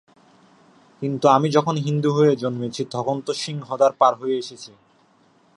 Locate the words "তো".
3.21-3.31